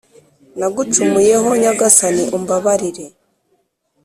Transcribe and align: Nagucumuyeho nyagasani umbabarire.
Nagucumuyeho 0.59 1.49
nyagasani 1.61 2.21
umbabarire. 2.37 3.05